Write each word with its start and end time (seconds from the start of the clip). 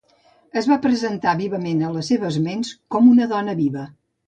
Es 0.61 0.69
va 0.71 0.77
presentar 0.85 1.33
vívidament 1.41 1.85
a 1.89 1.93
les 1.99 2.11
seves 2.15 2.41
ments 2.49 2.73
com 2.97 3.13
una 3.13 3.31
dona 3.37 3.57
viva. 3.65 3.89